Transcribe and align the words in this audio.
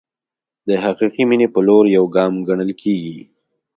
د 0.67 0.69
حقیقي 0.83 1.23
مینې 1.29 1.47
په 1.53 1.59
لور 1.67 1.83
یو 1.97 2.05
ګام 2.15 2.33
ګڼل 2.47 2.71
کېږي. 2.81 3.17